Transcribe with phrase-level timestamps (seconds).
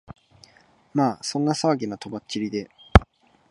[0.95, 2.71] まあそんな騒ぎの飛ばっちりで、